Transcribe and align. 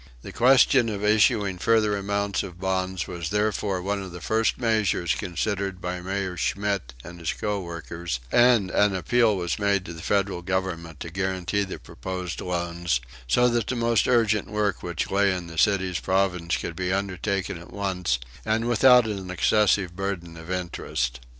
The 0.23 0.31
question 0.31 0.89
of 0.89 1.03
issuing 1.03 1.59
further 1.59 1.95
amounts 1.95 2.41
of 2.41 2.59
bonds 2.59 3.05
was 3.07 3.29
therefore 3.29 3.83
one 3.83 4.01
of 4.01 4.11
the 4.11 4.19
first 4.19 4.57
measures 4.57 5.13
considered 5.13 5.79
by 5.79 6.01
Mayor 6.01 6.37
Schmitz 6.37 6.95
and 7.03 7.19
his 7.19 7.31
co 7.33 7.59
workers, 7.59 8.19
and 8.31 8.71
an 8.71 8.95
appeal 8.95 9.37
was 9.37 9.59
made 9.59 9.85
to 9.85 9.93
the 9.93 10.01
Federal 10.01 10.41
Government 10.41 10.99
to 11.01 11.11
guarantee 11.11 11.65
the 11.65 11.77
proposed 11.77 12.41
loans, 12.41 12.99
so 13.27 13.47
that 13.49 13.67
the 13.67 13.75
most 13.75 14.07
urgent 14.07 14.47
work 14.47 14.81
which 14.81 15.11
lay 15.11 15.31
in 15.35 15.45
the 15.45 15.59
city's 15.59 15.99
province 15.99 16.57
could 16.57 16.75
be 16.75 16.91
undertaken 16.91 17.59
at 17.59 17.71
once 17.71 18.17
and 18.43 18.67
without 18.67 19.05
an 19.05 19.29
excessive 19.29 19.95
burden 19.95 20.35
of 20.35 20.49
interest. 20.49 21.19